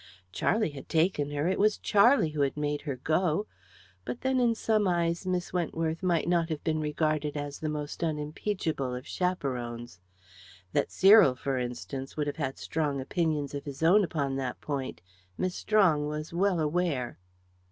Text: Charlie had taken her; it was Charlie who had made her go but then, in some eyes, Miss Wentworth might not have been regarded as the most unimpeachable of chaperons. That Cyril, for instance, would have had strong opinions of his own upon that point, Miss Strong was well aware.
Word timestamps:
Charlie 0.31 0.71
had 0.71 0.89
taken 0.89 1.29
her; 1.29 1.47
it 1.47 1.59
was 1.59 1.77
Charlie 1.77 2.31
who 2.31 2.41
had 2.41 2.57
made 2.57 2.81
her 2.89 2.95
go 2.95 3.45
but 4.03 4.21
then, 4.21 4.39
in 4.39 4.55
some 4.55 4.87
eyes, 4.87 5.27
Miss 5.27 5.53
Wentworth 5.53 6.01
might 6.01 6.27
not 6.27 6.49
have 6.49 6.63
been 6.63 6.79
regarded 6.81 7.37
as 7.37 7.59
the 7.59 7.69
most 7.69 8.03
unimpeachable 8.03 8.95
of 8.95 9.05
chaperons. 9.05 9.99
That 10.73 10.89
Cyril, 10.89 11.35
for 11.35 11.59
instance, 11.59 12.17
would 12.17 12.25
have 12.25 12.37
had 12.37 12.57
strong 12.57 12.99
opinions 12.99 13.53
of 13.53 13.65
his 13.65 13.83
own 13.83 14.03
upon 14.03 14.37
that 14.37 14.59
point, 14.59 15.01
Miss 15.37 15.53
Strong 15.53 16.07
was 16.07 16.33
well 16.33 16.59
aware. 16.59 17.19